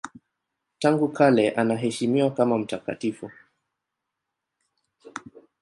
[0.79, 3.31] Tangu kale anaheshimiwa kama watakatifu.